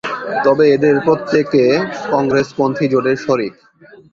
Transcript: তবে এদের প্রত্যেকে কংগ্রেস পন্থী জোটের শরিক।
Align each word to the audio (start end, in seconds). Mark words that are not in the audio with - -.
তবে 0.45 0.63
এদের 0.75 0.95
প্রত্যেকে 1.05 1.63
কংগ্রেস 2.11 2.47
পন্থী 2.57 2.85
জোটের 2.91 3.17
শরিক। 3.17 3.53